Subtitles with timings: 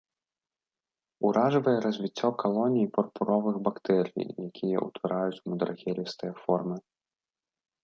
[1.27, 6.75] Уражвае развіццё калоній пурпуровых бактэрый, якія ўтвараюць мудрагелістыя формы.